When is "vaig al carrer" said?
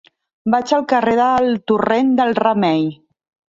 0.53-1.13